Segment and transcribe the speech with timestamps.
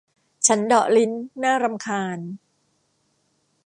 [0.47, 1.11] ฉันเดาะลิ้น
[1.43, 2.19] น่ารำคาญ